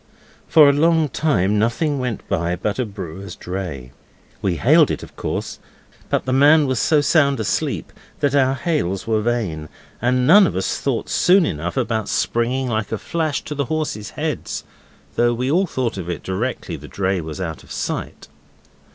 [0.47, 3.91] For a long time nothing went by but a brewer's dray.
[4.41, 5.59] We hailed it, of course,
[6.09, 9.69] but the man was so sound asleep that our hails were vain,
[10.01, 14.09] and none of us thought soon enough about springing like a flash to the horses'
[14.17, 14.63] heads,
[15.17, 18.27] though we all thought of it directly the dray was out of sight.